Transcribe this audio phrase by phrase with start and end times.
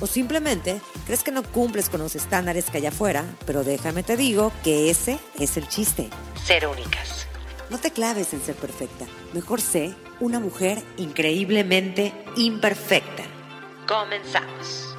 [0.00, 4.16] O simplemente crees que no cumples con los estándares que hay afuera, pero déjame te
[4.16, 6.08] digo que ese es el chiste.
[6.44, 7.26] Ser únicas.
[7.70, 9.04] No te claves en ser perfecta.
[9.34, 13.24] Mejor sé una mujer increíblemente imperfecta.
[13.86, 14.96] Comenzamos.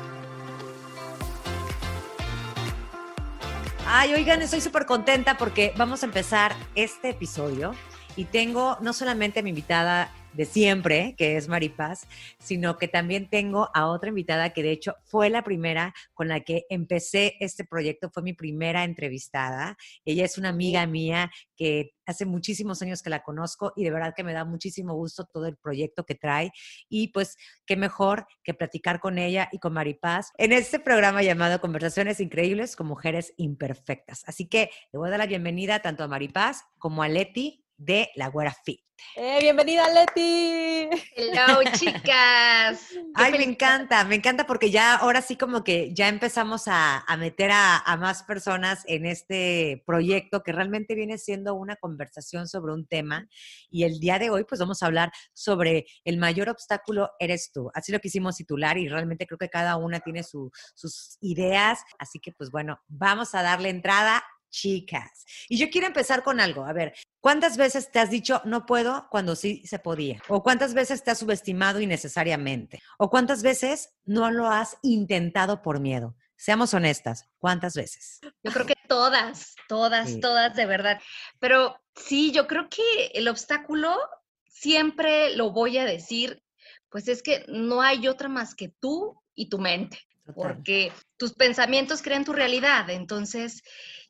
[3.92, 7.74] Ay, oigan, estoy súper contenta porque vamos a empezar este episodio
[8.16, 12.08] y tengo no solamente a mi invitada de siempre, que es Maripaz,
[12.40, 16.42] sino que también tengo a otra invitada que de hecho fue la primera con la
[16.42, 19.78] que empecé este proyecto, fue mi primera entrevistada.
[20.06, 24.14] Ella es una amiga mía que hace muchísimos años que la conozco y de verdad
[24.16, 26.52] que me da muchísimo gusto todo el proyecto que trae
[26.90, 31.62] y pues qué mejor que platicar con ella y con Maripaz en este programa llamado
[31.62, 34.24] Conversaciones Increíbles con Mujeres Imperfectas.
[34.26, 38.10] Así que le voy a dar la bienvenida tanto a Maripaz como a Leti de
[38.16, 38.82] La Güera Fit.
[39.16, 40.90] Eh, bienvenida, Leti.
[41.16, 42.90] Hello, chicas.
[43.16, 47.52] Ay, me encanta, me encanta porque ya ahora sí como que ya empezamos a, meter
[47.52, 52.88] a, a, más personas en este proyecto que realmente viene siendo una conversación sobre un
[52.88, 53.28] tema.
[53.70, 57.72] Y el día de hoy, pues vamos a hablar sobre el mayor obstáculo eres tú.
[57.74, 61.80] Así lo quisimos titular y realmente creo que cada una tiene sus ideas.
[61.98, 65.26] Así que, pues bueno, vamos a darle entrada chicas.
[65.48, 66.66] Y yo quiero empezar con algo.
[66.66, 70.22] A ver, ¿cuántas veces te has dicho no puedo cuando sí se podía?
[70.28, 72.82] ¿O cuántas veces te has subestimado innecesariamente?
[72.98, 76.16] ¿O cuántas veces no lo has intentado por miedo?
[76.36, 78.22] Seamos honestas, ¿cuántas veces?
[78.44, 81.02] Yo creo que todas, todas, todas de verdad.
[81.40, 83.98] Pero sí, yo creo que el obstáculo
[84.46, 86.42] siempre lo voy a decir,
[86.90, 90.00] pues es que no hay otra más que tú y tu mente,
[90.34, 92.90] porque tus pensamientos crean tu realidad.
[92.90, 93.62] Entonces,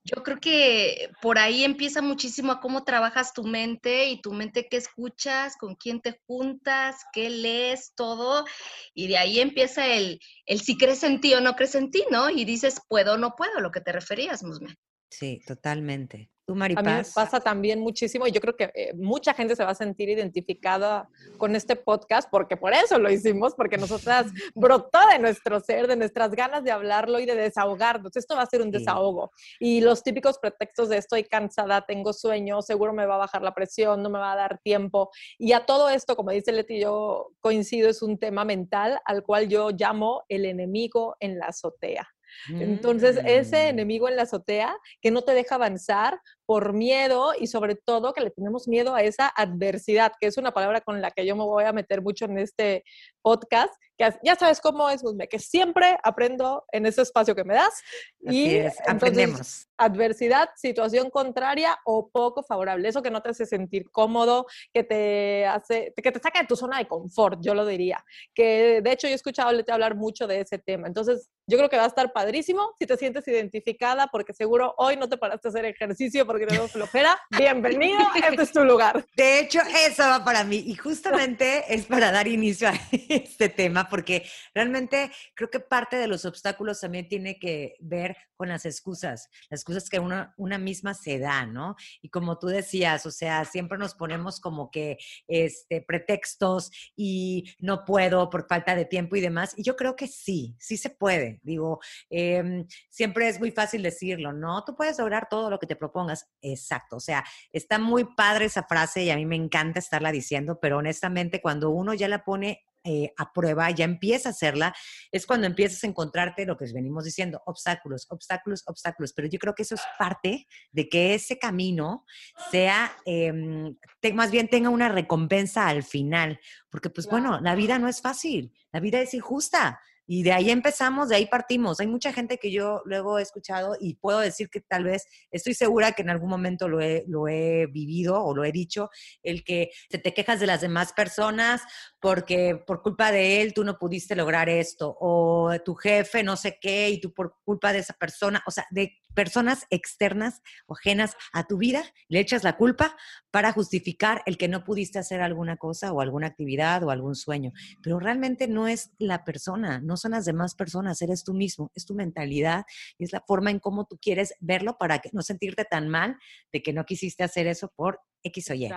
[0.03, 4.67] yo creo que por ahí empieza muchísimo a cómo trabajas tu mente y tu mente
[4.69, 8.45] qué escuchas, con quién te juntas, qué lees, todo.
[8.93, 12.03] Y de ahí empieza el, el si crees en ti o no crees en ti,
[12.11, 12.29] ¿no?
[12.29, 14.75] Y dices, puedo o no puedo, lo que te referías, Musme.
[15.09, 16.29] Sí, totalmente.
[16.49, 19.71] A mí me pasa también muchísimo y yo creo que eh, mucha gente se va
[19.71, 25.19] a sentir identificada con este podcast porque por eso lo hicimos, porque nosotras brotó de
[25.19, 28.15] nuestro ser, de nuestras ganas de hablarlo y de desahogarnos.
[28.15, 29.31] Esto va a ser un desahogo.
[29.59, 33.53] Y los típicos pretextos de estoy cansada, tengo sueño, seguro me va a bajar la
[33.53, 35.11] presión, no me va a dar tiempo.
[35.37, 39.49] Y a todo esto, como dice Leti, yo coincido, es un tema mental al cual
[39.49, 42.07] yo llamo el enemigo en la azotea.
[42.49, 43.69] Entonces, ese mm.
[43.69, 48.21] enemigo en la azotea que no te deja avanzar por miedo y sobre todo que
[48.21, 51.43] le tenemos miedo a esa adversidad, que es una palabra con la que yo me
[51.43, 52.83] voy a meter mucho en este
[53.21, 57.83] podcast, que ya sabes cómo es, que siempre aprendo en ese espacio que me das.
[58.21, 59.67] y aprendemos.
[59.77, 65.45] Adversidad, situación contraria o poco favorable, eso que no te hace sentir cómodo, que te
[65.45, 68.03] hace, que te saca de tu zona de confort, yo lo diría.
[68.33, 70.87] Que de hecho yo he escuchado a hablar mucho de ese tema.
[70.87, 74.97] Entonces, yo creo que va a estar padrísimo si te sientes identificada, porque seguro hoy
[74.97, 77.19] no te paraste a hacer ejercicio porque tenemos flojera.
[77.37, 79.05] Bienvenido, este es tu lugar.
[79.15, 83.89] De hecho, eso va para mí y justamente es para dar inicio a este tema
[83.89, 89.29] porque realmente creo que parte de los obstáculos también tiene que ver con las excusas,
[89.49, 91.75] las excusas que una, una misma se da, ¿no?
[92.01, 97.83] Y como tú decías, o sea, siempre nos ponemos como que este, pretextos y no
[97.83, 99.53] puedo por falta de tiempo y demás.
[99.57, 101.41] Y yo creo que sí, sí se puede.
[101.43, 104.63] Digo, em, siempre es muy fácil decirlo, ¿no?
[104.63, 106.28] Tú puedes lograr todo lo que te propongas.
[106.41, 110.57] Exacto, o sea, está muy padre esa frase y a mí me encanta estarla diciendo,
[110.61, 114.73] pero honestamente cuando uno ya la pone eh, a prueba, ya empieza a hacerla,
[115.11, 119.11] es cuando empiezas a encontrarte lo que venimos diciendo, obstáculos, obstáculos, obstáculos.
[119.11, 122.05] Pero yo creo que eso es parte de que ese camino
[122.51, 123.75] sea, em,
[124.13, 126.39] más bien tenga una recompensa al final,
[126.69, 129.81] porque pues bueno, la vida no es fácil, la vida es injusta.
[130.11, 131.79] Y de ahí empezamos, de ahí partimos.
[131.79, 135.53] Hay mucha gente que yo luego he escuchado y puedo decir que tal vez, estoy
[135.53, 138.89] segura que en algún momento lo he, lo he vivido o lo he dicho,
[139.21, 141.61] el que te, te quejas de las demás personas
[141.99, 146.57] porque por culpa de él tú no pudiste lograr esto, o tu jefe no sé
[146.61, 151.15] qué, y tú por culpa de esa persona, o sea, de personas externas o ajenas
[151.33, 152.95] a tu vida, le echas la culpa
[153.31, 157.51] para justificar el que no pudiste hacer alguna cosa o alguna actividad o algún sueño.
[157.81, 161.85] Pero realmente no es la persona, no son las demás personas, eres tú mismo, es
[161.85, 162.65] tu mentalidad
[162.97, 166.17] y es la forma en cómo tú quieres verlo para que no sentirte tan mal
[166.53, 168.69] de que no quisiste hacer eso por X o Y.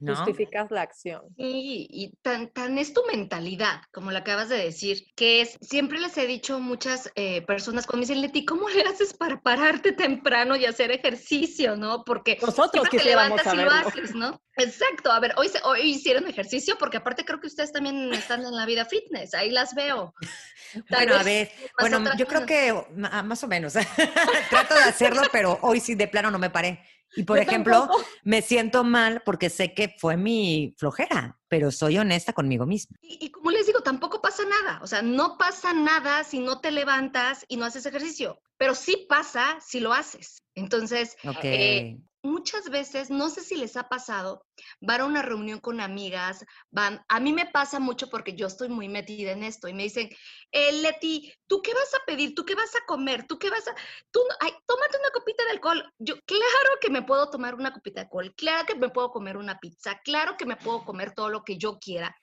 [0.00, 1.22] Justificas la acción.
[1.36, 5.98] Y, y tan, tan es tu mentalidad, como lo acabas de decir, que es, siempre
[5.98, 9.92] les he dicho muchas eh, personas cuando me dicen, Leti, ¿cómo le haces para pararte
[9.92, 12.04] temprano y hacer ejercicio, no?
[12.04, 14.40] Porque nosotros que te levantas y lo haces, ¿no?
[14.56, 18.54] Exacto, a ver, hoy, hoy hicieron ejercicio porque aparte creo que ustedes también están en
[18.54, 20.14] la vida fitness, ahí las veo.
[20.90, 21.50] bueno, a ver,
[21.80, 23.72] bueno, yo creo que más o menos,
[24.50, 26.80] trato de hacerlo, pero hoy sí de plano no me paré.
[27.16, 27.88] Y por ejemplo,
[28.22, 32.96] me siento mal porque sé que fue mi flojera, pero soy honesta conmigo misma.
[33.02, 34.80] Y, como les digo, tampoco pasa nada.
[34.82, 39.06] O sea, no pasa nada si no te levantas y no haces ejercicio, pero sí
[39.08, 40.42] pasa si lo haces.
[40.54, 44.44] Entonces, eh, muchas veces, no sé si les ha pasado,
[44.80, 48.68] van a una reunión con amigas, van, a mí me pasa mucho porque yo estoy
[48.68, 50.08] muy metida en esto y me dicen,
[50.50, 52.34] eh, Leti, ¿tú qué vas a pedir?
[52.34, 53.26] ¿Tú qué vas a comer?
[53.26, 53.74] ¿Tú qué vas a...?
[54.10, 55.92] Tú, ay, tómate una copita de alcohol.
[55.98, 59.36] Yo, claro que me puedo tomar una copita de alcohol, claro que me puedo comer
[59.36, 62.16] una pizza, claro que me puedo comer todo lo que yo quiera,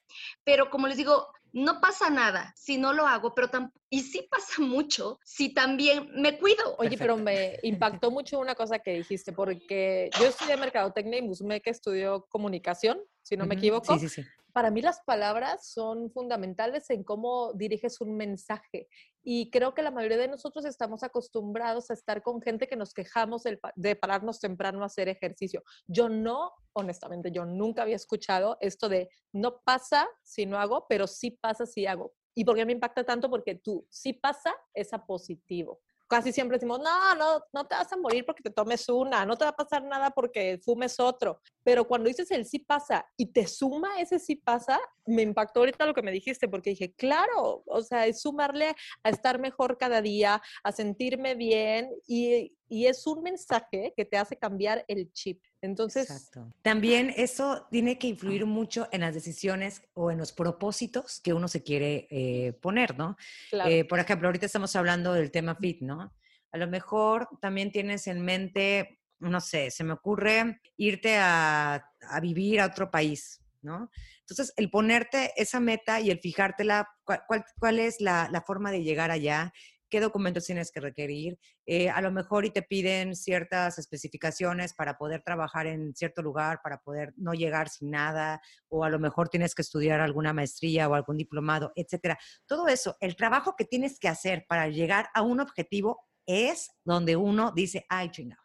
[0.44, 3.50] pero como les digo, no pasa nada si no lo hago, pero
[3.90, 6.76] y sí pasa mucho si también me cuido.
[6.78, 11.62] Oye, pero me impactó mucho una cosa que dijiste, porque yo estudié mercadotecnia y Musme
[11.62, 13.98] que estudió comunicación, si no me equivoco.
[13.98, 18.88] Sí, sí, sí para mí las palabras son fundamentales en cómo diriges un mensaje.
[19.24, 22.94] Y creo que la mayoría de nosotros estamos acostumbrados a estar con gente que nos
[22.94, 23.44] quejamos
[23.76, 25.64] de pararnos temprano a hacer ejercicio.
[25.88, 31.08] Yo no, honestamente, yo nunca había escuchado esto de no pasa si no hago, pero
[31.08, 32.14] sí pasa si hago.
[32.34, 33.30] ¿Y por qué me impacta tanto?
[33.30, 37.92] Porque tú, sí pasa, es a positivo casi siempre decimos, no, no, no te vas
[37.94, 41.40] a morir porque te tomes una, no te va a pasar nada porque fumes otro.
[41.64, 45.86] Pero cuando dices el sí pasa y te suma ese sí pasa, me impactó ahorita
[45.86, 50.02] lo que me dijiste porque dije, claro, o sea, es sumarle a estar mejor cada
[50.02, 55.44] día, a sentirme bien y, y es un mensaje que te hace cambiar el chip.
[55.62, 56.54] Entonces, Exacto.
[56.62, 61.50] también eso tiene que influir mucho en las decisiones o en los propósitos que uno
[61.50, 63.18] se quiere eh, poner, ¿no?
[63.66, 66.16] Eh, por ejemplo, ahorita estamos hablando del tema fit, ¿no?
[66.54, 71.86] A lo mejor también tienes en mente, no sé, se me ocurre irte a,
[72.22, 73.92] vivir a otro país, ¿no?
[74.22, 78.82] Entonces, el ponerte esa meta y el fijártela, cuál, cuál, es la, la, forma de
[78.82, 79.52] llegar allá
[79.92, 81.38] qué documentos tienes que requerir.
[81.68, 86.62] Eh, a lo mejor y te piden ciertas especificaciones para poder trabajar en cierto lugar,
[86.64, 90.90] para poder no llegar sin nada, o a lo mejor tienes que estudiar alguna maestría
[90.90, 92.18] o algún diplomado, etcétera.
[92.48, 97.16] Todo eso, el trabajo que tienes que hacer para llegar a un objetivo es donde
[97.16, 98.42] uno dice, ay, chingado.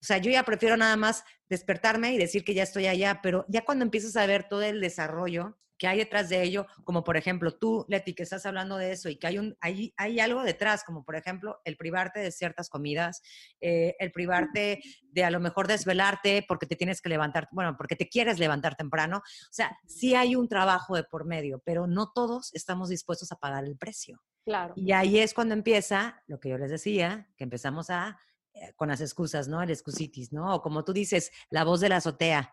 [0.00, 3.44] O sea, yo ya prefiero nada más despertarme y decir que ya estoy allá, pero
[3.48, 7.16] ya cuando empiezas a ver todo el desarrollo que hay detrás de ello, como por
[7.16, 10.42] ejemplo tú, Leti, que estás hablando de eso y que hay, un, hay, hay algo
[10.42, 13.22] detrás, como por ejemplo el privarte de ciertas comidas,
[13.60, 17.96] eh, el privarte de a lo mejor desvelarte porque te tienes que levantar, bueno, porque
[17.96, 19.18] te quieres levantar temprano.
[19.18, 23.36] O sea, sí hay un trabajo de por medio, pero no todos estamos dispuestos a
[23.36, 24.22] pagar el precio.
[24.44, 24.74] Claro.
[24.76, 28.18] Y ahí es cuando empieza lo que yo les decía, que empezamos a
[28.56, 29.62] eh, con las excusas, ¿no?
[29.62, 30.54] El excusitis, ¿no?
[30.54, 32.52] O como tú dices, la voz de la azotea.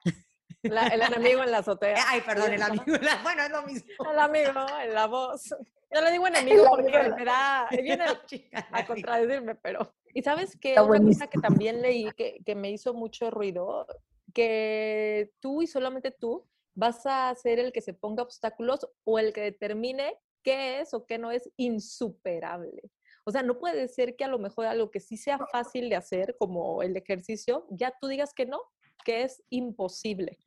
[0.61, 1.95] El enemigo en la azotea.
[2.07, 2.83] Ay, perdón, el amigo.
[3.23, 3.87] bueno, es lo mismo.
[4.11, 5.49] El amigo, en la voz.
[5.93, 8.05] Yo le digo enemigo porque me da, viene
[8.71, 9.93] a contradecirme, pero...
[10.13, 10.79] ¿Y sabes qué?
[10.79, 13.87] Una cosa que también leí que, que me hizo mucho ruido,
[14.33, 19.33] que tú y solamente tú vas a ser el que se ponga obstáculos o el
[19.33, 22.91] que determine qué es o qué no es insuperable.
[23.25, 25.95] O sea, no puede ser que a lo mejor algo que sí sea fácil de
[25.95, 28.61] hacer, como el ejercicio, ya tú digas que no,
[29.03, 30.37] que es imposible.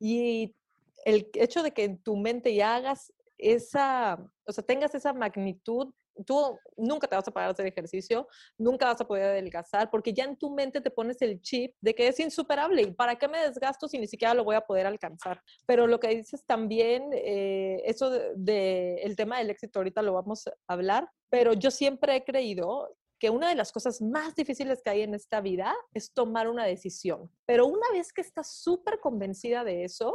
[0.00, 0.54] Y
[1.04, 5.92] el hecho de que en tu mente ya hagas esa, o sea, tengas esa magnitud,
[6.26, 10.12] tú nunca te vas a parar a hacer ejercicio, nunca vas a poder adelgazar, porque
[10.12, 13.28] ya en tu mente te pones el chip de que es insuperable y para qué
[13.28, 15.40] me desgasto si ni siquiera lo voy a poder alcanzar.
[15.66, 20.12] Pero lo que dices también, eh, eso del de, el tema del éxito ahorita lo
[20.12, 22.88] vamos a hablar, pero yo siempre he creído
[23.18, 26.64] que una de las cosas más difíciles que hay en esta vida es tomar una
[26.64, 27.30] decisión.
[27.46, 30.14] Pero una vez que estás súper convencida de eso,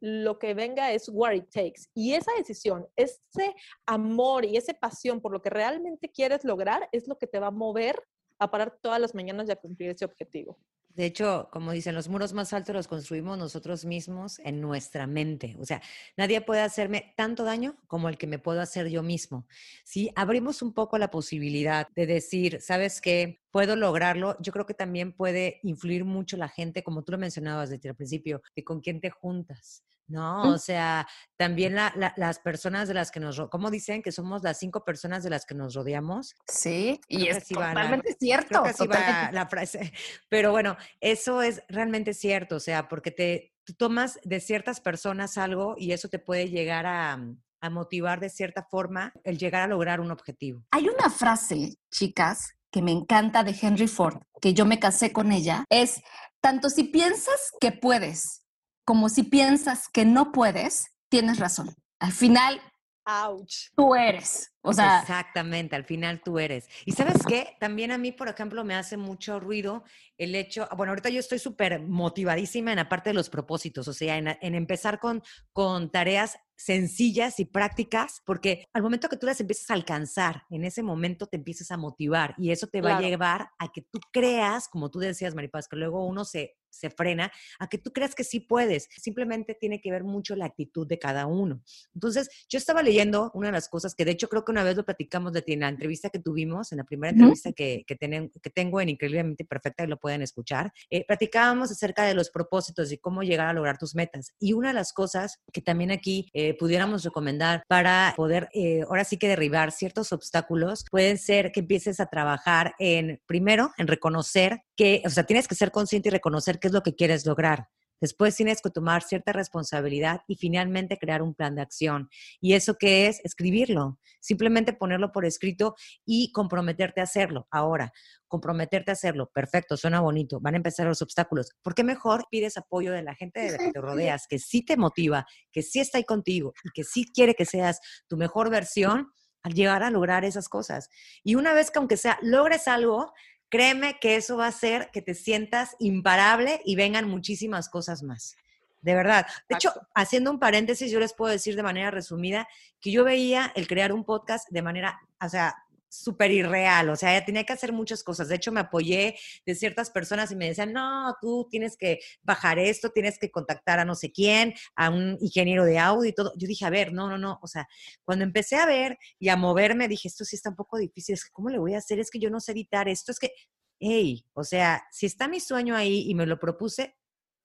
[0.00, 1.82] lo que venga es what it takes.
[1.94, 3.54] Y esa decisión, ese
[3.86, 7.46] amor y esa pasión por lo que realmente quieres lograr es lo que te va
[7.46, 8.02] a mover
[8.38, 10.58] a parar todas las mañanas y a cumplir ese objetivo.
[10.94, 15.56] De hecho, como dicen, los muros más altos los construimos nosotros mismos en nuestra mente.
[15.60, 15.82] O sea,
[16.16, 19.46] nadie puede hacerme tanto daño como el que me puedo hacer yo mismo.
[19.84, 23.41] Si abrimos un poco la posibilidad de decir, ¿sabes qué?
[23.52, 24.36] Puedo lograrlo.
[24.40, 27.94] Yo creo que también puede influir mucho la gente, como tú lo mencionabas desde el
[27.94, 29.84] principio, de con quién te juntas.
[30.08, 30.52] ¿no?
[30.52, 31.06] O sea,
[31.36, 34.02] también las personas de las que nos, ¿cómo dicen?
[34.02, 36.34] Que somos las cinco personas de las que nos rodeamos.
[36.46, 38.62] Sí, y es totalmente cierto.
[39.32, 39.92] la frase.
[40.28, 45.76] Pero bueno, eso es realmente cierto, o sea, porque te tomas de ciertas personas algo
[45.78, 47.18] y eso te puede llegar a,
[47.60, 50.64] a motivar de cierta forma el llegar a lograr un objetivo.
[50.72, 55.30] Hay una frase, chicas, que me encanta de Henry Ford, que yo me casé con
[55.30, 56.02] ella, es,
[56.40, 58.42] tanto si piensas que puedes
[58.84, 61.74] como si piensas que no puedes, tienes razón.
[62.00, 62.60] Al final,
[63.06, 63.68] Ouch.
[63.76, 64.52] tú eres.
[64.62, 66.68] O sea, exactamente, al final tú eres.
[66.84, 69.84] Y sabes qué, también a mí, por ejemplo, me hace mucho ruido
[70.18, 73.92] el hecho, bueno, ahorita yo estoy súper motivadísima en la parte de los propósitos, o
[73.92, 79.26] sea, en, en, empezar con, con tareas sencillas y prácticas, porque al momento que tú
[79.26, 82.98] las empiezas a alcanzar, en ese momento te empiezas a motivar y eso te va
[82.98, 86.90] a llevar a que tú creas, como tú decías, Maripaz, que luego uno se se
[86.90, 88.88] frena a que tú creas que sí puedes.
[88.96, 91.62] Simplemente tiene que ver mucho la actitud de cada uno.
[91.94, 94.76] Entonces, yo estaba leyendo una de las cosas que de hecho creo que una vez
[94.76, 97.96] lo platicamos de ti en la entrevista que tuvimos, en la primera entrevista que, que,
[97.96, 102.92] que tengo en Increíblemente Perfecta y lo pueden escuchar, eh, platicábamos acerca de los propósitos
[102.92, 104.32] y cómo llegar a lograr tus metas.
[104.38, 109.04] Y una de las cosas que también aquí eh, pudiéramos recomendar para poder eh, ahora
[109.04, 114.62] sí que derribar ciertos obstáculos pueden ser que empieces a trabajar en, primero, en reconocer
[114.76, 117.68] que, o sea, tienes que ser consciente y reconocer qué es lo que quieres lograr.
[118.02, 122.10] Después tienes que tomar cierta responsabilidad y finalmente crear un plan de acción.
[122.40, 123.20] ¿Y eso qué es?
[123.22, 124.00] Escribirlo.
[124.18, 127.46] Simplemente ponerlo por escrito y comprometerte a hacerlo.
[127.52, 127.92] Ahora,
[128.26, 129.30] comprometerte a hacerlo.
[129.32, 130.40] Perfecto, suena bonito.
[130.40, 131.52] Van a empezar los obstáculos.
[131.62, 134.64] ¿Por qué mejor pides apoyo de la gente de la que te rodeas, que sí
[134.64, 138.50] te motiva, que sí está ahí contigo y que sí quiere que seas tu mejor
[138.50, 139.12] versión
[139.44, 140.88] al llegar a lograr esas cosas?
[141.22, 143.12] Y una vez que aunque sea logres algo,
[143.52, 148.34] créeme que eso va a hacer que te sientas imparable y vengan muchísimas cosas más.
[148.80, 149.26] De verdad.
[149.46, 152.48] De hecho, haciendo un paréntesis, yo les puedo decir de manera resumida
[152.80, 155.54] que yo veía el crear un podcast de manera, o sea,
[155.92, 158.28] súper irreal, o sea, tenía que hacer muchas cosas.
[158.28, 162.58] De hecho, me apoyé de ciertas personas y me decían, no, tú tienes que bajar
[162.58, 166.32] esto, tienes que contactar a no sé quién, a un ingeniero de audio y todo.
[166.36, 167.68] Yo dije, a ver, no, no, no, o sea,
[168.04, 171.24] cuando empecé a ver y a moverme, dije, esto sí está un poco difícil, es
[171.24, 172.00] que, ¿cómo le voy a hacer?
[172.00, 173.32] Es que yo no sé editar esto, es que,
[173.78, 176.96] hey, o sea, si está mi sueño ahí y me lo propuse,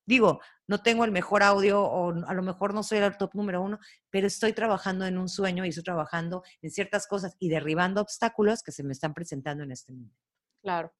[0.08, 3.62] Digo, no tengo el mejor audio o a lo mejor no soy el top número
[3.62, 3.78] uno,
[4.10, 8.64] pero estoy trabajando en un sueño y estoy trabajando en ciertas cosas y derribando obstáculos
[8.64, 10.16] que se me están presentando en este momento.
[10.64, 10.94] Claro.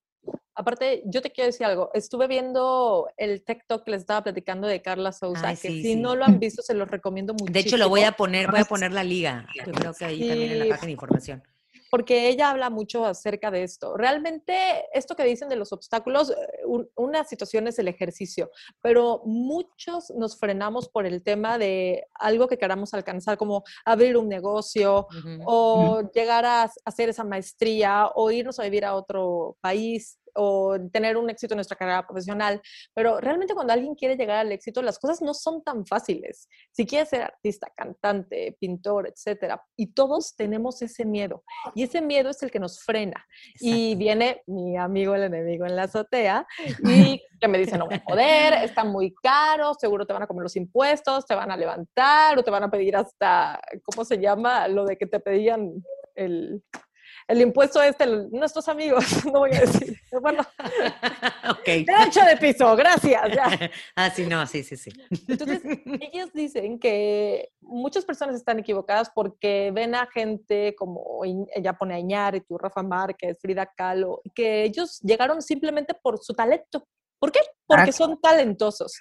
[0.56, 1.90] Aparte, yo te quiero decir algo.
[1.94, 6.26] Estuve viendo el TikTok que les estaba platicando de Carla Sousa, que si no lo
[6.26, 7.54] han visto, se los recomiendo mucho.
[7.54, 9.48] De hecho, lo voy a poner, voy a poner la liga.
[9.66, 11.44] Yo creo que ahí también en la página de información
[11.89, 13.96] porque ella habla mucho acerca de esto.
[13.98, 16.36] Realmente, esto que dicen de los obstáculos, eh,
[16.96, 18.50] una situación es el ejercicio,
[18.82, 24.27] pero muchos nos frenamos por el tema de algo que queramos alcanzar, como abrir un
[24.27, 25.08] negocio
[25.46, 31.17] o llegar a hacer esa maestría o irnos a vivir a otro país o tener
[31.17, 32.62] un éxito en nuestra carrera profesional,
[32.94, 36.48] pero realmente cuando alguien quiere llegar al éxito, las cosas no son tan fáciles.
[36.72, 41.44] Si quieres ser artista, cantante, pintor, etcétera, y todos tenemos ese miedo,
[41.75, 43.25] y ese miedo es el que nos frena.
[43.60, 46.46] Y viene mi amigo el enemigo en la azotea
[46.84, 50.27] y que me dice, no voy a poder, está muy caro, seguro te van a
[50.27, 54.17] comer los impuestos, te van a levantar o te van a pedir hasta, ¿cómo se
[54.17, 54.67] llama?
[54.67, 55.84] Lo de que te pedían
[56.15, 56.63] el
[57.27, 60.00] el impuesto este, nuestros amigos, no voy a decir.
[60.22, 60.43] Bueno,
[61.60, 61.84] okay.
[61.84, 63.22] derecho de piso, gracias.
[63.96, 64.91] Ah, sí, no, sí, sí, sí.
[65.27, 65.62] Entonces,
[66.12, 72.00] ellos dicen que muchas personas están equivocadas porque ven a gente como ella pone a
[72.00, 76.88] Iñárritu, Rafa Márquez, Frida Kahlo, que ellos llegaron simplemente por su talento.
[77.19, 77.39] ¿Por qué?
[77.65, 79.00] Porque son talentosos.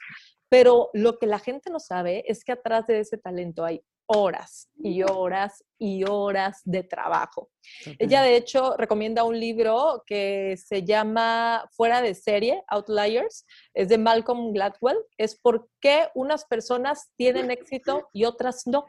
[0.48, 4.68] Pero lo que la gente no sabe es que atrás de ese talento hay horas
[4.82, 7.50] y horas y horas de trabajo.
[7.98, 13.44] Ella de hecho recomienda un libro que se llama Fuera de serie, Outliers,
[13.74, 18.86] es de Malcolm Gladwell, es por qué unas personas tienen éxito y otras no.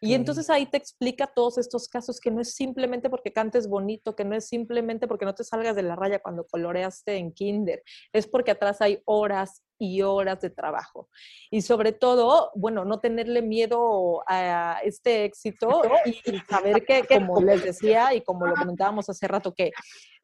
[0.00, 4.14] Y entonces ahí te explica todos estos casos que no es simplemente porque cantes bonito,
[4.14, 7.82] que no es simplemente porque no te salgas de la raya cuando coloreaste en kinder,
[8.12, 11.08] es porque atrás hay horas y horas de trabajo.
[11.50, 17.64] Y sobre todo, bueno, no tenerle miedo a este éxito y saber que, como les
[17.64, 19.70] decía y como lo comentábamos hace rato, que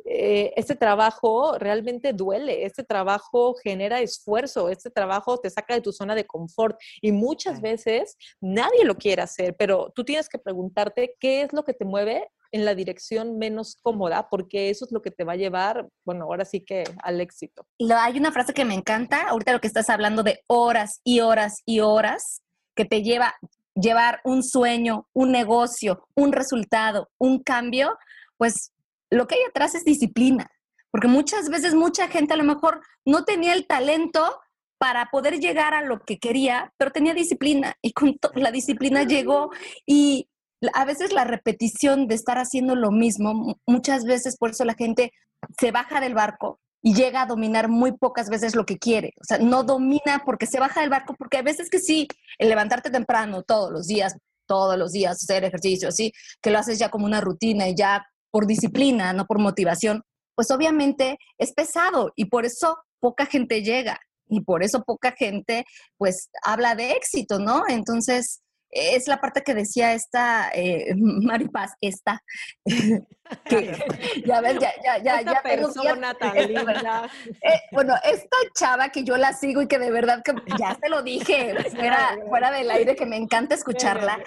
[0.04, 5.92] eh, este trabajo realmente duele, este trabajo genera esfuerzo, este trabajo te saca de tu
[5.92, 11.16] zona de confort y muchas veces nadie lo quiere hacer, pero tú tienes que preguntarte
[11.18, 15.02] qué es lo que te mueve en la dirección menos cómoda, porque eso es lo
[15.02, 17.66] que te va a llevar, bueno, ahora sí que al éxito.
[17.96, 21.62] Hay una frase que me encanta, ahorita lo que estás hablando de horas y horas
[21.66, 22.42] y horas,
[22.76, 23.34] que te lleva
[23.74, 27.96] llevar un sueño, un negocio, un resultado, un cambio,
[28.36, 28.72] pues
[29.10, 30.50] lo que hay atrás es disciplina,
[30.90, 34.40] porque muchas veces mucha gente a lo mejor no tenía el talento
[34.78, 39.50] para poder llegar a lo que quería, pero tenía disciplina y con la disciplina llegó
[39.86, 40.28] y
[40.72, 45.12] a veces la repetición de estar haciendo lo mismo, muchas veces por eso la gente
[45.58, 49.14] se baja del barco y llega a dominar muy pocas veces lo que quiere.
[49.20, 52.06] O sea, no domina porque se baja del barco, porque a veces que sí,
[52.38, 54.14] el levantarte temprano todos los días,
[54.46, 58.06] todos los días, hacer ejercicio, así, que lo haces ya como una rutina y ya
[58.34, 60.02] por disciplina, no por motivación,
[60.34, 65.64] pues obviamente es pesado y por eso poca gente llega y por eso poca gente
[65.98, 67.62] pues habla de éxito, ¿no?
[67.68, 72.20] Entonces, es la parte que decía esta eh, Maripaz, esta.
[74.26, 77.08] ya ves, ya, ya, ya, esta ya persona tan linda.
[77.40, 80.88] Eh, bueno, esta chava que yo la sigo y que de verdad que ya te
[80.88, 84.18] lo dije fuera, fuera del aire que me encanta escucharla.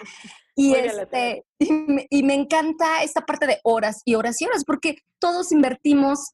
[0.60, 4.64] Y, este, y me, y me encanta esta parte de horas y horas y horas,
[4.66, 6.32] porque todos invertimos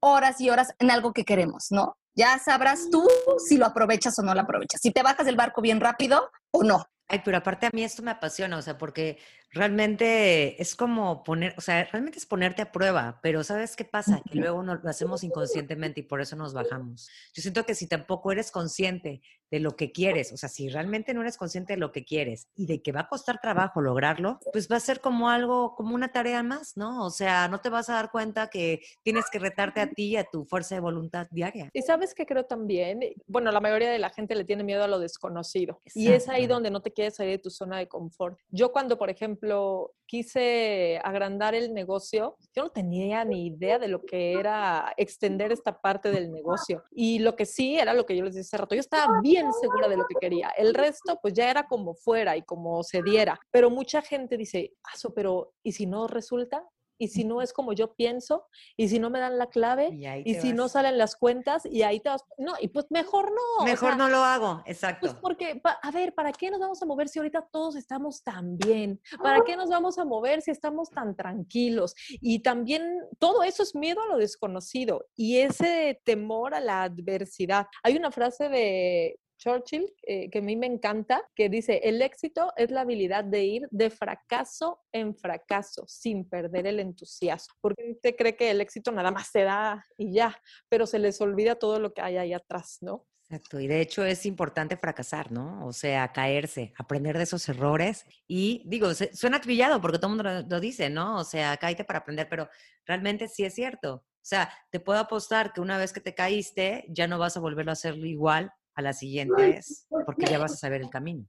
[0.00, 1.98] horas y horas en algo que queremos, ¿no?
[2.14, 3.06] Ya sabrás tú
[3.46, 6.64] si lo aprovechas o no lo aprovechas, si te bajas del barco bien rápido o
[6.64, 6.82] no.
[7.08, 9.18] Ay, pero aparte a mí esto me apasiona, o sea, porque
[9.50, 14.22] realmente es como poner, o sea, realmente es ponerte a prueba, pero ¿sabes qué pasa?
[14.30, 17.08] Que luego no, lo hacemos inconscientemente y por eso nos bajamos.
[17.34, 21.14] Yo siento que si tampoco eres consciente de lo que quieres, o sea, si realmente
[21.14, 24.38] no eres consciente de lo que quieres y de que va a costar trabajo lograrlo,
[24.52, 27.04] pues va a ser como algo, como una tarea más, ¿no?
[27.04, 30.16] O sea, no te vas a dar cuenta que tienes que retarte a ti y
[30.16, 31.70] a tu fuerza de voluntad diaria.
[31.72, 34.88] Y sabes que creo también, bueno, la mayoría de la gente le tiene miedo a
[34.88, 38.38] lo desconocido y es ahí donde no te quieres salir de tu zona de confort.
[38.50, 43.88] Yo cuando, por ejemplo, ejemplo, quise agrandar el negocio, yo no tenía ni idea de
[43.88, 46.82] lo que era extender esta parte del negocio.
[46.90, 49.52] Y lo que sí era lo que yo les decía hace rato, yo estaba bien
[49.52, 50.48] segura de lo que quería.
[50.56, 53.38] El resto, pues ya era como fuera y como se diera.
[53.50, 56.64] Pero mucha gente dice, ah, pero ¿y si no resulta?
[56.98, 59.90] Y si no es como yo pienso, y si no me dan la clave,
[60.24, 63.64] y, si no salen las cuentas, y ahí te vas, no, y pues mejor no.
[63.64, 65.08] Mejor no lo hago, pues exacto.
[65.08, 68.58] Pues porque, a ver, ¿para qué nos vamos a mover si ahorita todos estamos tan
[68.58, 69.00] bien?
[69.22, 71.94] ¿Para qué nos vamos a mover si estamos tan tranquilos?
[72.20, 72.82] Y también
[73.18, 77.66] todo eso es miedo a lo desconocido y ese temor a la adversidad.
[77.82, 82.52] Hay una frase de Churchill, eh, que a mí me encanta, que dice, el éxito
[82.56, 87.54] es la habilidad de ir de fracaso en fracaso sin perder el entusiasmo.
[87.60, 90.36] Porque usted cree que el éxito nada más se da y ya,
[90.68, 93.06] pero se les olvida todo lo que hay ahí atrás, ¿no?
[93.30, 95.66] Exacto, y de hecho es importante fracasar, ¿no?
[95.66, 100.46] O sea, caerse, aprender de esos errores y digo, suena trillado porque todo el mundo
[100.48, 101.18] lo, dice, ¿no?
[101.18, 102.48] O sea, cállate para aprender, pero
[102.86, 103.96] realmente sí es cierto.
[103.96, 107.40] O sea, te puedo apostar que una vez que te caíste, ya no vas a
[107.40, 111.26] volverlo a hacerlo igual a la siguiente vez, porque ya vas a saber el camino.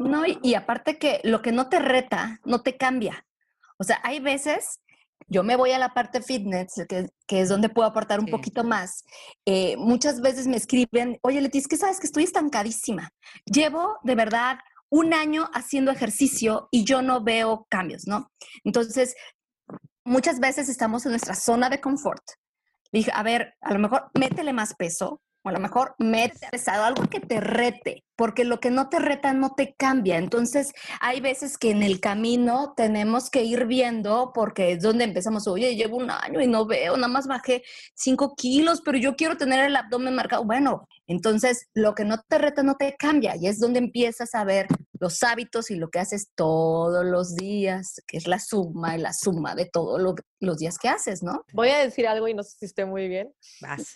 [0.00, 3.24] No, y, aparte que lo que no te reta, no te cambia.
[3.78, 4.80] O sea, hay veces,
[5.28, 9.04] yo me voy a la parte fitness, que, es donde puedo aportar un poquito más.
[9.46, 13.10] Eh, muchas veces me escriben, oye Leti, es que sabes que estoy estancadísima.
[13.44, 14.58] Llevo de verdad
[14.90, 18.32] un año haciendo ejercicio y yo no veo cambios, ¿no?
[18.64, 19.14] Entonces,
[20.04, 22.24] muchas veces estamos en nuestra zona de confort.
[22.90, 26.84] Dije, a ver, a lo mejor métele más peso, o a lo mejor mete pesado,
[26.84, 30.18] algo que te rete, porque lo que no te reta no te cambia.
[30.18, 35.46] Entonces, hay veces que en el camino tenemos que ir viendo, porque es donde empezamos,
[35.46, 37.62] oye, llevo un año y no veo, nada más bajé
[37.94, 40.44] cinco kilos, pero yo quiero tener el abdomen marcado.
[40.44, 44.44] Bueno, entonces lo que no te reta no te cambia y es donde empiezas a
[44.44, 44.66] ver
[45.00, 49.12] los hábitos y lo que haces todos los días, que es la suma y la
[49.12, 50.00] suma de todos
[50.40, 51.44] los días que haces, ¿no?
[51.52, 53.32] Voy a decir algo y no sé si esté muy bien,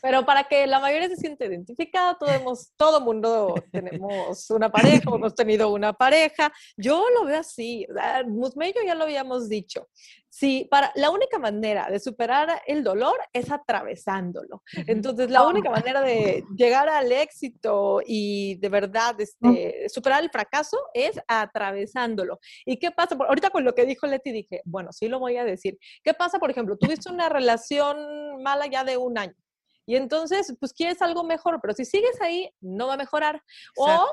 [0.03, 5.11] pero para que la mayoría se siente identificada, todo, hemos, todo mundo tenemos una pareja,
[5.13, 6.53] hemos tenido una pareja.
[6.77, 7.87] Yo lo veo así,
[8.27, 9.89] Musmello ya lo habíamos dicho.
[10.37, 14.65] Sí, para, la única manera de superar el dolor es atravesándolo.
[14.89, 20.77] Entonces, la única manera de llegar al éxito y de verdad este, superar el fracaso
[20.93, 22.41] es atravesándolo.
[22.67, 23.17] ¿Y qué pasa?
[23.17, 25.79] Ahorita con lo que dijo Leti dije, bueno, sí lo voy a decir.
[26.03, 26.77] ¿Qué pasa, por ejemplo?
[26.77, 29.35] Tuviste una relación mala ya de un año.
[29.87, 33.43] Y entonces, pues quieres algo mejor, pero si sigues ahí, no va a mejorar.
[33.77, 34.11] O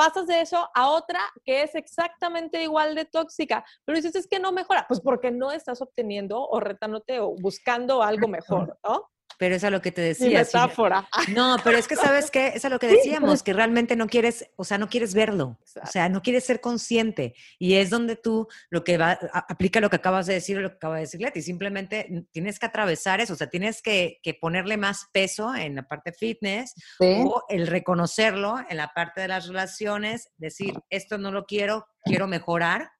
[0.00, 4.38] pasas de eso a otra que es exactamente igual de tóxica, pero dices, es que
[4.38, 9.10] no mejora, pues porque no estás obteniendo o retándote o buscando algo mejor, ¿no?
[9.40, 10.40] Pero es a lo que te decía.
[10.40, 11.08] metáfora.
[11.34, 14.50] No, pero es que sabes qué, es a lo que decíamos, que realmente no quieres,
[14.56, 17.34] o sea, no quieres verlo, o sea, no quieres ser consciente.
[17.58, 20.68] Y es donde tú lo que va, aplica lo que acabas de decir o lo
[20.68, 24.34] que acaba de decir Leti, simplemente tienes que atravesar eso, o sea, tienes que, que
[24.34, 29.48] ponerle más peso en la parte fitness o el reconocerlo en la parte de las
[29.48, 32.90] relaciones, decir, esto no lo quiero, quiero mejorar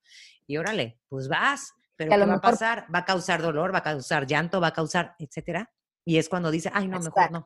[0.46, 1.74] y órale, pues vas.
[1.96, 2.87] Pero ¿qué va a pasar?
[2.94, 5.70] Va a causar dolor, va a causar llanto, va a causar, etcétera
[6.04, 7.44] y es cuando dice, ay, no, mejor no.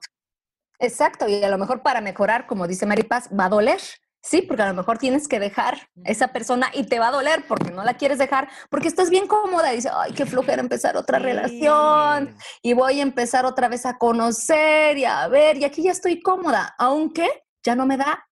[0.79, 3.81] Exacto, y a lo mejor para mejorar, como dice Maripaz, va a doler.
[4.23, 7.13] Sí, porque a lo mejor tienes que dejar a esa persona y te va a
[7.13, 10.63] doler porque no la quieres dejar, porque estás bien cómoda y dices, ay, qué flojera
[10.63, 15.65] empezar otra relación y voy a empezar otra vez a conocer y a ver, y
[15.65, 17.29] aquí ya estoy cómoda, aunque
[17.63, 18.27] ya no me da,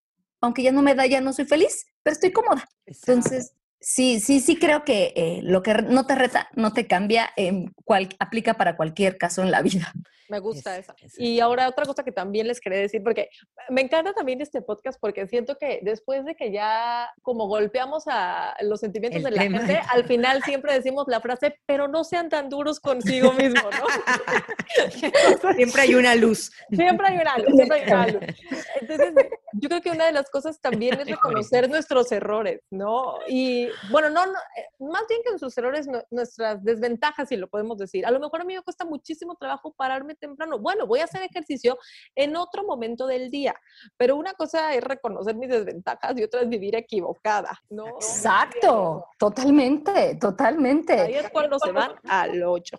[0.42, 2.64] aunque ya no me da, ya no soy feliz, pero estoy cómoda.
[2.86, 7.30] Entonces, Sí, sí, sí creo que eh, lo que no te reta, no te cambia,
[7.38, 9.94] eh, cual, aplica para cualquier caso en la vida.
[10.30, 10.96] Me gusta esa.
[11.18, 13.30] Y ahora otra cosa que también les quería decir, porque
[13.70, 18.56] me encanta también este podcast, porque siento que después de que ya como golpeamos a
[18.62, 22.50] los sentimientos de la gente, al final siempre decimos la frase, pero no sean tan
[22.50, 25.54] duros consigo mismo, ¿no?
[25.56, 26.52] siempre hay una luz.
[26.70, 28.22] Siempre hay una luz, siempre hay una luz.
[28.82, 29.14] Entonces,
[29.54, 33.16] yo creo que una de las cosas también es reconocer nuestros errores, ¿no?
[33.28, 38.06] Y bueno, no, eh, más bien que nuestros errores, nuestras desventajas, si lo podemos decir.
[38.06, 40.60] A lo mejor a mí me cuesta muchísimo trabajo pararme temprano.
[40.60, 41.78] Bueno, voy a hacer ejercicio
[42.16, 43.56] en otro momento del día,
[43.98, 47.88] pero una cosa es reconocer mis desventajas y otra es vivir equivocada, ¿no?
[47.88, 50.94] Exacto, totalmente, totalmente.
[50.94, 52.78] Ahí es cuando se van al 8.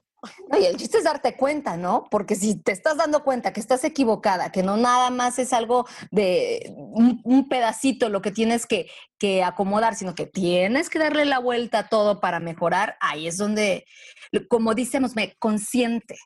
[0.59, 2.07] Y el chiste es darte cuenta, ¿no?
[2.11, 5.87] Porque si te estás dando cuenta que estás equivocada, que no nada más es algo
[6.11, 11.39] de un, pedacito lo que tienes que, que, acomodar, sino que tienes que darle la
[11.39, 13.87] vuelta a todo para mejorar, ahí es donde,
[14.49, 16.17] como dice me consciente,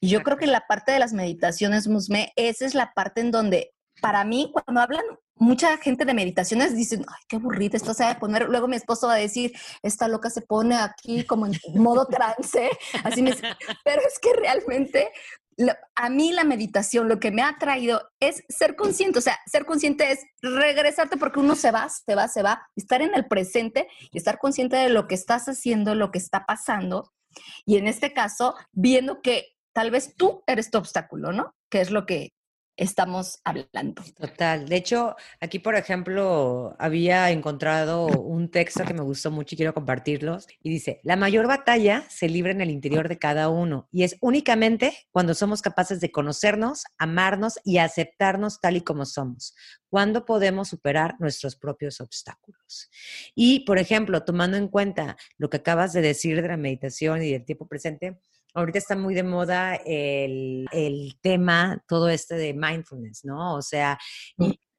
[0.00, 3.30] y yo creo que la parte de las meditaciones, Musme, esa es la parte en
[3.30, 5.04] donde, para mí, cuando hablan
[5.36, 8.76] mucha gente de meditaciones, dicen, ay, qué aburrida, esto se va a poner, luego mi
[8.76, 12.68] esposo va a decir, esta loca se pone aquí como en modo trance,
[13.04, 13.32] así me
[13.84, 15.10] pero es que realmente
[15.94, 19.64] a mí la meditación lo que me ha traído es ser consciente, o sea, ser
[19.64, 23.88] consciente es regresarte porque uno se va, se va, se va, estar en el presente
[24.10, 27.12] y estar consciente de lo que estás haciendo, lo que está pasando.
[27.64, 31.54] Y en este caso, viendo que tal vez tú eres tu obstáculo, ¿no?
[31.70, 32.32] Que es lo que
[32.76, 34.02] estamos hablando.
[34.16, 34.68] Total.
[34.68, 39.74] De hecho, aquí, por ejemplo, había encontrado un texto que me gustó mucho y quiero
[39.74, 40.46] compartirlos.
[40.62, 44.16] Y dice, la mayor batalla se libra en el interior de cada uno y es
[44.20, 49.54] únicamente cuando somos capaces de conocernos, amarnos y aceptarnos tal y como somos.
[49.88, 52.90] Cuando podemos superar nuestros propios obstáculos.
[53.34, 57.32] Y, por ejemplo, tomando en cuenta lo que acabas de decir de la meditación y
[57.32, 58.18] del tiempo presente,
[58.54, 60.66] ahorita está muy de moda el,
[61.20, 63.54] tema, todo este de mindfulness, ¿no?
[63.54, 63.98] O sea,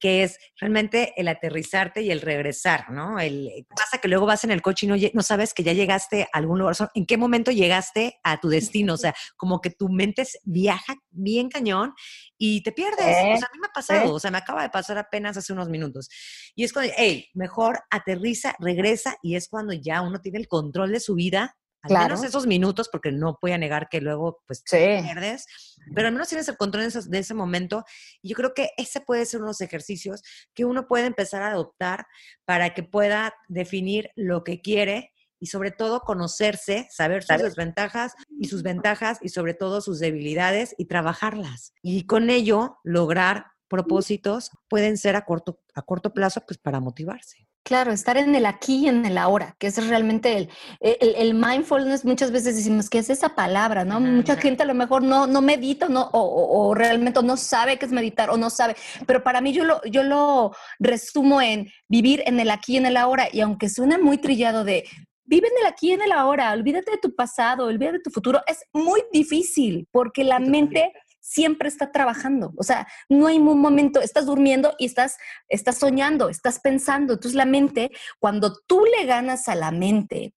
[0.03, 3.21] que es realmente el aterrizarte y el regresar, ¿no?
[3.21, 6.23] El, pasa que luego vas en el coche y no, no sabes que ya llegaste
[6.23, 9.87] a algún lugar, en qué momento llegaste a tu destino, o sea, como que tu
[9.87, 11.93] mente viaja bien cañón
[12.37, 12.99] y te pierdes.
[12.99, 15.53] O sea, a mí me ha pasado, o sea, me acaba de pasar apenas hace
[15.53, 16.09] unos minutos.
[16.53, 20.91] Y es cuando, hey, mejor aterriza, regresa y es cuando ya uno tiene el control
[20.91, 22.15] de su vida al claro.
[22.15, 25.45] menos esos minutos, porque no voy a negar que luego pues pierdes,
[25.93, 27.83] pero al menos tienes el control de, ese momento.
[28.21, 32.07] Y yo creo que ese puede ser unos ejercicios que uno puede empezar a adoptar
[32.45, 38.47] para que pueda definir lo que quiere y sobre todo conocerse, saber sus desventajas y
[38.47, 41.73] sus ventajas y sobre todo sus debilidades y trabajarlas.
[41.81, 47.47] Y con ello lograr propósitos pueden ser a corto, a corto plazo pues para motivarse.
[47.63, 52.05] Claro, estar en el aquí y en el ahora, que es realmente el, el, mindfulness.
[52.05, 53.83] Muchas veces decimos, ¿qué es esa palabra?
[53.83, 53.99] ¿no?
[53.99, 57.85] Mucha gente a lo mejor no, no medita no, o, o, realmente no sabe qué
[57.85, 58.75] es meditar o no sabe.
[59.07, 62.85] Pero para mí yo lo, yo lo resumo en vivir en el aquí y en
[62.85, 63.27] el ahora.
[63.31, 64.83] Y aunque suene muy trillado de
[65.25, 68.11] vive en el aquí y en el ahora, olvídate de tu pasado, olvídate de tu
[68.11, 70.91] futuro, es muy difícil porque la mente
[71.23, 72.53] siempre está trabajando.
[72.57, 77.13] O sea, no hay un momento, estás durmiendo y estás, estás soñando, estás pensando.
[77.13, 80.35] Entonces la mente, cuando tú le ganas a la mente,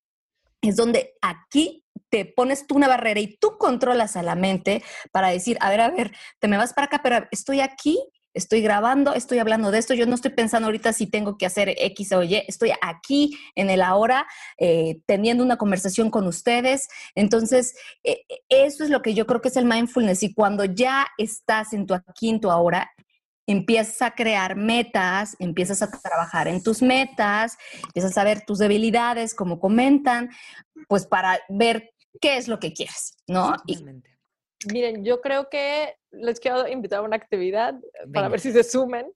[0.63, 5.29] es donde aquí te pones tú una barrera y tú controlas a la mente para
[5.29, 7.99] decir, a ver, a ver, te me vas para acá, pero estoy aquí
[8.37, 11.75] estoy grabando, estoy hablando de esto, yo no estoy pensando ahorita si tengo que hacer
[11.77, 14.27] X o Y, estoy aquí en el ahora
[14.59, 16.89] eh, teniendo una conversación con ustedes.
[17.15, 21.07] Entonces, eh, eso es lo que yo creo que es el mindfulness y cuando ya
[21.17, 22.91] estás en tu aquí, en tu ahora,
[23.47, 29.35] empiezas a crear metas, empiezas a trabajar en tus metas, empiezas a ver tus debilidades,
[29.35, 30.31] como comentan,
[30.89, 33.55] pues para ver qué es lo que quieres, ¿no?
[34.73, 37.75] Miren, yo creo que les quiero invitar a una actividad
[38.13, 39.13] para ver si se sumen.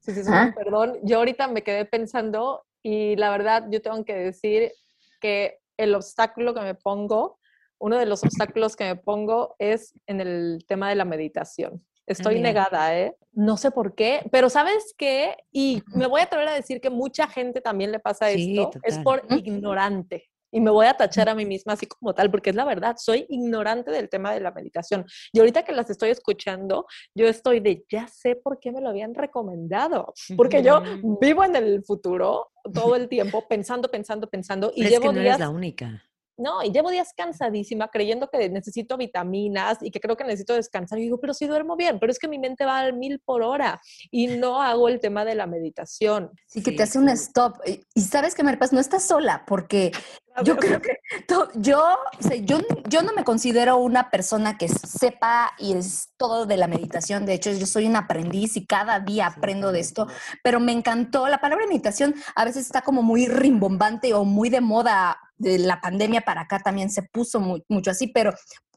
[0.00, 0.98] Si se sumen, perdón.
[1.02, 4.72] Yo ahorita me quedé pensando y la verdad yo tengo que decir
[5.20, 7.38] que el obstáculo que me pongo,
[7.78, 11.84] uno de los obstáculos que me pongo es en el tema de la meditación.
[12.06, 13.16] Estoy negada, ¿eh?
[13.32, 15.36] No sé por qué, pero ¿sabes qué?
[15.52, 18.98] Y me voy a atrever a decir que mucha gente también le pasa esto, es
[18.98, 20.28] por ignorante.
[20.52, 22.96] Y me voy a tachar a mí misma así como tal, porque es la verdad,
[22.98, 25.04] soy ignorante del tema de la meditación.
[25.32, 28.90] Y ahorita que las estoy escuchando, yo estoy de, ya sé por qué me lo
[28.90, 30.82] habían recomendado, porque yo
[31.20, 35.38] vivo en el futuro todo el tiempo pensando, pensando, pensando, y llevo es que no
[35.38, 36.02] la única.
[36.36, 40.98] No, y llevo días cansadísima creyendo que necesito vitaminas y que creo que necesito descansar.
[40.98, 43.42] Y digo, pero sí duermo bien, pero es que mi mente va al mil por
[43.42, 46.30] hora y no hago el tema de la meditación.
[46.46, 47.58] Sí, que te hace un stop.
[47.94, 49.92] Y sabes que, Marpas, no estás sola, porque
[50.44, 51.98] yo creo que yo,
[52.42, 57.26] yo, yo no me considero una persona que sepa y es todo de la meditación.
[57.26, 60.06] De hecho, yo soy un aprendiz y cada día aprendo de esto,
[60.42, 61.28] pero me encantó.
[61.28, 65.80] La palabra meditación a veces está como muy rimbombante o muy de moda de la
[65.80, 68.32] pandemia para acá también se puso mucho así, pero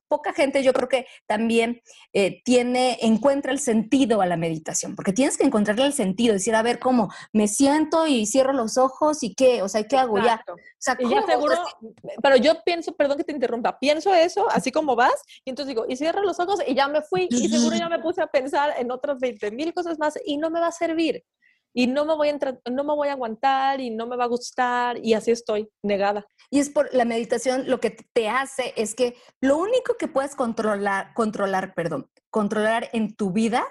[0.08, 1.82] poca gente yo creo que también
[2.14, 6.56] eh, tiene, encuentra el sentido a la meditación, porque tienes que encontrarle el sentido, decir,
[6.56, 7.12] a ver, ¿cómo?
[7.34, 10.44] Me siento y cierro los ojos y qué, o sea, ¿qué hago ya?
[10.48, 11.56] O sea, y ya seguro,
[12.22, 15.86] pero yo pienso, perdón que te interrumpa, pienso eso, así como vas, y entonces digo,
[15.88, 18.74] y cierro los ojos y ya me fui, y seguro ya me puse a pensar
[18.78, 21.24] en otras 20 mil cosas más y no me va a servir
[21.76, 22.38] y no me voy a
[22.72, 26.26] no me voy a aguantar y no me va a gustar y así estoy negada.
[26.50, 30.36] Y es por la meditación lo que te hace es que lo único que puedes
[30.36, 33.68] controlar controlar, perdón, controlar en tu vida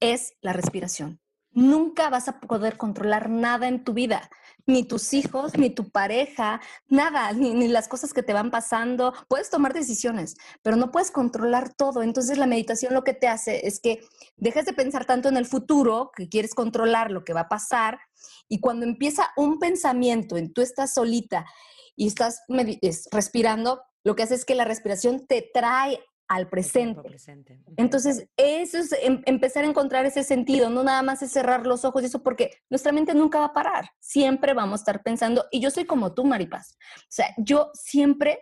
[0.00, 1.20] es la respiración.
[1.56, 4.28] Nunca vas a poder controlar nada en tu vida
[4.66, 9.14] ni tus hijos, ni tu pareja, nada, ni, las cosas que te van pasando.
[9.26, 12.02] Puedes tomar decisiones, pero no puedes controlar todo.
[12.02, 14.02] Entonces la meditación lo que te hace es que
[14.36, 18.00] dejes de pensar tanto en el futuro, que quieres controlar lo que va a pasar,
[18.48, 21.46] y cuando empieza un pensamiento, en tú estás solita
[21.96, 22.42] y estás
[23.10, 27.16] respirando, lo que hace es que la respiración te trae al presente.
[27.76, 31.84] Entonces, eso es em, empezar a encontrar ese sentido, no nada más es cerrar los
[31.84, 35.46] ojos y eso, porque nuestra mente nunca va a parar, siempre vamos a estar pensando,
[35.50, 38.40] y yo soy como tú, Maripaz, o sea, yo siempre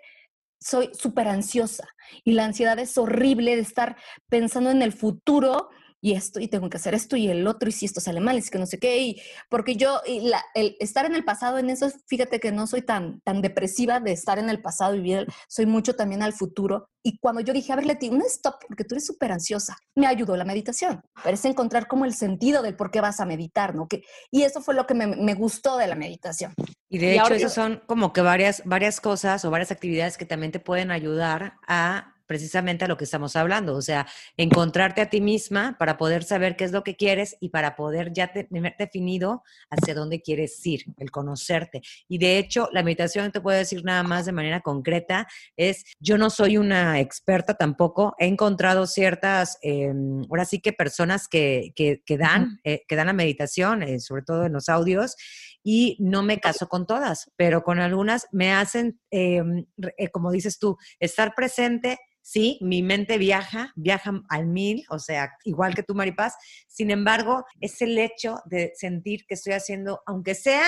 [0.61, 1.87] soy súper ansiosa
[2.25, 3.97] y la ansiedad es horrible de estar
[4.31, 5.69] pensando en el futuro
[6.05, 8.37] y esto, y tengo que hacer esto y el otro, y si esto sale mal,
[8.37, 11.71] es que no sé qué, y porque yo, y el estar en el pasado en
[11.71, 15.27] eso, fíjate que no soy tan, tan depresiva de estar en el pasado y vivir,
[15.49, 16.91] soy mucho también al futuro.
[17.03, 20.07] Y cuando yo dije, a ver, Leti, un stop, porque tú eres súper ansiosa, me
[20.07, 21.01] ayudó la meditación.
[21.23, 23.89] Parece encontrar como el sentido del por qué vas a meditar, ¿no?
[23.89, 26.53] Que, y eso fue lo que me, me gustó de la meditación.
[26.91, 30.53] Y de hecho, eso son como que varias, varias cosas o varias actividades que también
[30.53, 34.07] te pueden ayudar a precisamente a lo que estamos hablando, o sea,
[34.37, 38.13] encontrarte a ti misma para poder saber qué es lo que quieres y para poder
[38.13, 41.83] ya tener definido hacia dónde quieres ir, el conocerte.
[42.09, 46.19] Y de hecho, la meditación, te puedo decir nada más de manera concreta, es, yo
[46.19, 52.19] no soy una experta tampoco, he encontrado ciertas, em, ahora sí que personas que, que,
[52.19, 55.17] dan, eh, que dan la meditación, eh, sobre todo en los audios,
[55.65, 60.59] y no me caso con todas, pero con algunas me hacen, em, eh, como dices
[60.61, 65.95] tú, estar presente sí, mi mente viaja, viaja al mil, o sea, igual que tú,
[65.95, 66.35] Maripaz.
[66.67, 70.65] Sin embargo, es el hecho de sentir que estoy haciendo, aunque sea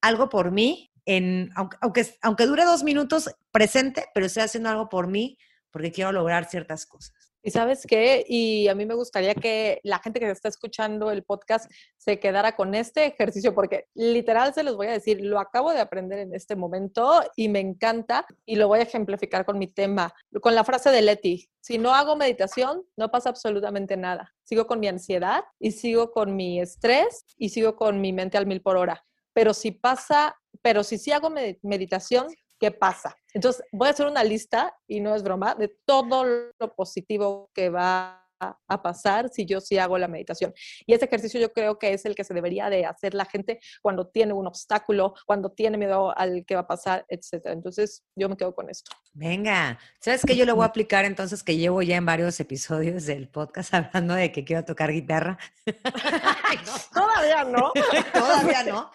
[0.00, 5.08] algo por mí, en, aunque, aunque, dure dos minutos presente, pero estoy haciendo algo por
[5.08, 5.36] mí
[5.72, 7.29] porque quiero lograr ciertas cosas.
[7.42, 11.22] Y sabes qué, y a mí me gustaría que la gente que está escuchando el
[11.22, 15.72] podcast se quedara con este ejercicio, porque literal se los voy a decir, lo acabo
[15.72, 19.68] de aprender en este momento y me encanta y lo voy a ejemplificar con mi
[19.68, 24.34] tema, con la frase de Leti, si no hago meditación, no pasa absolutamente nada.
[24.44, 28.46] Sigo con mi ansiedad y sigo con mi estrés y sigo con mi mente al
[28.46, 29.04] mil por hora.
[29.32, 31.30] Pero si pasa, pero si sí hago
[31.62, 32.26] meditación,
[32.60, 33.16] qué pasa.
[33.32, 37.70] Entonces, voy a hacer una lista, y no es broma, de todo lo positivo que
[37.70, 40.52] va a pasar si yo sí hago la meditación.
[40.86, 43.60] Y ese ejercicio yo creo que es el que se debería de hacer la gente
[43.82, 47.46] cuando tiene un obstáculo, cuando tiene miedo al que va a pasar, etc.
[47.46, 48.90] Entonces, yo me quedo con esto.
[49.12, 53.06] Venga, ¿sabes qué yo lo voy a aplicar entonces que llevo ya en varios episodios
[53.06, 55.38] del podcast hablando de que quiero tocar guitarra?
[56.92, 57.72] Todavía no.
[58.12, 58.90] Todavía no.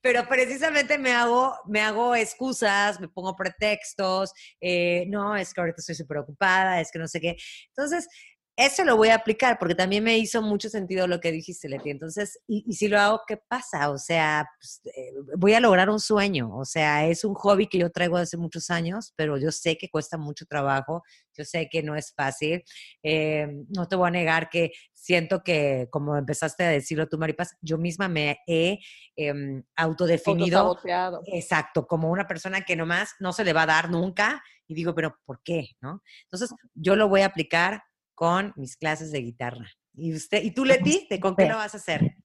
[0.00, 5.80] Pero precisamente me hago, me hago excusas, me pongo pretextos, eh, no, es que ahorita
[5.80, 7.36] estoy súper ocupada, es que no sé qué.
[7.68, 8.08] Entonces,
[8.56, 11.90] eso lo voy a aplicar porque también me hizo mucho sentido lo que dijiste, Leti.
[11.90, 13.90] Entonces, y, si lo hago, ¿qué pasa?
[13.90, 16.56] O sea, pues, eh, voy a lograr un sueño.
[16.56, 19.88] O sea, es un hobby que yo traigo hace muchos años, pero yo sé que
[19.88, 21.02] cuesta mucho trabajo.
[21.36, 22.62] Yo sé que no es fácil.
[23.02, 27.56] Eh, no te voy a negar que siento que, como empezaste a decirlo tú, Maripaz,
[27.60, 28.78] yo misma me he
[29.16, 29.34] eh,
[29.74, 30.78] autodefinido.
[31.26, 34.44] Exacto, como una persona que nomás no se le va a dar nunca.
[34.68, 35.70] Y digo, pero ¿por qué?
[35.80, 36.02] ¿No?
[36.26, 37.82] Entonces, yo lo voy a aplicar
[38.14, 39.66] con mis clases de guitarra.
[39.96, 42.16] ¿Y usted, y tú, Leti, con qué lo vas a hacer?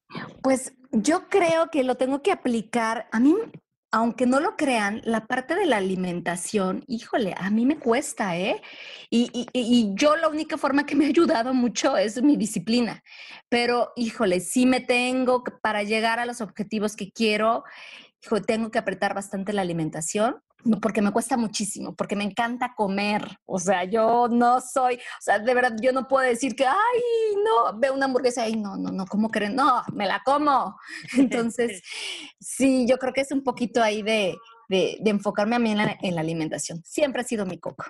[0.42, 3.08] Pues yo creo que lo tengo que aplicar.
[3.12, 3.36] A mí,
[3.92, 8.62] aunque no lo crean, la parte de la alimentación, híjole, a mí me cuesta, ¿eh?
[9.12, 13.04] Y, y, yo la única forma que me ha ayudado mucho es mi disciplina.
[13.50, 17.64] Pero, híjole, sí me tengo para llegar a los objetivos que quiero,
[18.46, 20.42] tengo que apretar bastante la alimentación
[20.82, 23.40] porque me cuesta muchísimo, porque me encanta comer.
[23.46, 27.02] O sea, yo no soy, o sea, de verdad, yo no puedo decir que, ay,
[27.44, 29.56] no, veo una hamburguesa y no, no, no, ¿cómo creen?
[29.56, 30.78] No, me la como.
[31.18, 31.82] Entonces,
[32.40, 34.36] sí, yo creo que es un poquito ahí de,
[34.70, 36.84] de, enfocarme a mí en la, en la, alimentación.
[36.86, 37.86] Siempre ha sido mi coco.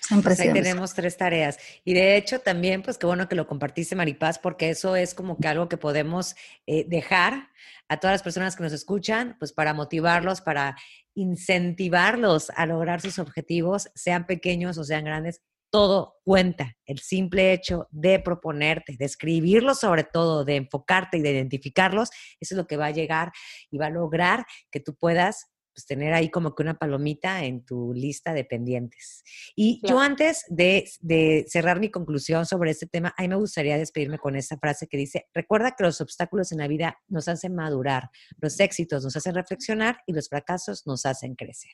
[0.00, 1.58] Siempre pues ahí tenemos tres tareas.
[1.84, 5.36] Y de hecho, también, pues qué bueno que lo compartiste, Maripaz, porque eso es como
[5.38, 7.48] que algo que podemos eh, dejar
[7.88, 10.76] a todas las personas que nos escuchan, pues para motivarlos, para
[11.14, 16.76] incentivarlos a lograr sus objetivos, sean pequeños o sean grandes, todo cuenta.
[16.84, 22.54] El simple hecho de proponerte, de escribirlos sobre todo, de enfocarte y de identificarlos, eso
[22.54, 23.32] es lo que va a llegar
[23.70, 27.64] y va a lograr que tú puedas pues, tener ahí como que una palomita en
[27.64, 29.22] tu lista de pendientes.
[29.56, 33.78] Y yo antes de, de, cerrar mi conclusión sobre este tema, a mí me gustaría
[33.78, 37.54] despedirme con esta frase que dice, recuerda que los obstáculos en la vida nos hacen
[37.54, 41.72] madurar, los éxitos nos hacen reflexionar y los fracasos nos hacen crecer.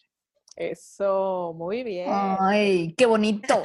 [0.57, 2.09] Eso, muy bien.
[2.11, 3.63] Ay, qué bonito.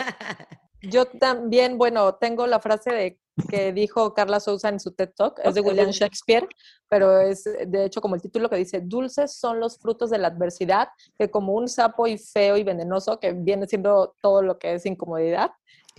[0.82, 3.19] Yo también, bueno, tengo la frase de
[3.50, 6.48] que dijo Carla Souza en su TED Talk, es de William Shakespeare,
[6.88, 10.28] pero es de hecho como el título que dice, dulces son los frutos de la
[10.28, 14.76] adversidad, que como un sapo y feo y venenoso, que viene siendo todo lo que
[14.76, 15.52] es incomodidad,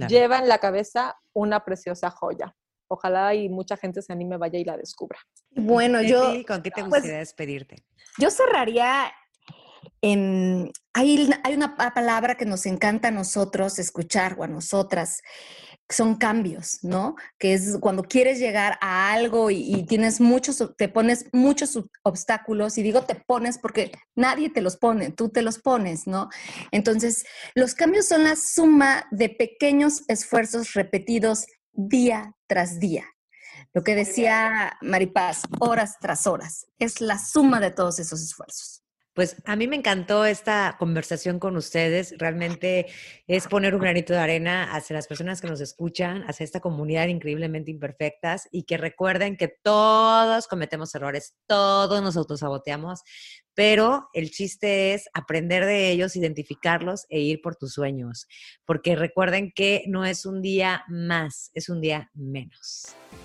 [0.08, 2.54] lleva en la cabeza una preciosa joya.
[2.88, 5.18] Ojalá y mucha gente se anime, vaya y la descubra.
[5.50, 6.22] Bueno, yo...
[6.46, 7.84] ¿Con qué te pues gustaría despedirte?
[8.18, 9.12] Yo cerraría
[10.00, 10.70] en...
[10.92, 15.22] Hay, hay una palabra que nos encanta a nosotros escuchar o a nosotras,
[15.88, 17.16] son cambios, ¿no?
[17.38, 22.82] Que es cuando quieres llegar a algo y, tienes muchos, te pones muchos obstáculos y
[22.82, 26.28] digo te pones porque nadie te los pone, tú te los pones, ¿no?
[26.70, 33.04] Entonces, los cambios son la suma de pequeños esfuerzos repetidos día tras día.
[33.72, 38.83] Lo que decía Maripaz, horas tras horas, es la suma de todos esos esfuerzos.
[39.14, 42.16] Pues a mí me encantó esta conversación con ustedes.
[42.18, 42.86] Realmente
[43.28, 47.06] es poner un granito de arena hacia las personas que nos escuchan, hacia esta comunidad
[47.06, 53.02] increíblemente imperfectas y que recuerden que todos cometemos errores, todos nos autosaboteamos,
[53.54, 58.26] pero el chiste es aprender de ellos, identificarlos e ir por tus sueños,
[58.64, 62.96] porque recuerden que no es un día más, es un día menos.